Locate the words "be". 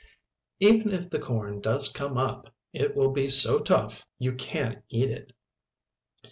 3.11-3.29